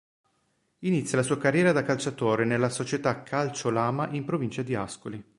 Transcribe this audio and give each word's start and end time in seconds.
Inizia 0.79 1.15
la 1.15 1.23
sua 1.23 1.37
carriera 1.37 1.71
da 1.73 1.83
calciatore 1.83 2.43
nella 2.43 2.69
società 2.69 3.21
Calcio 3.21 3.69
Lama 3.69 4.09
in 4.09 4.25
provincia 4.25 4.63
di 4.63 4.73
Ascoli. 4.73 5.23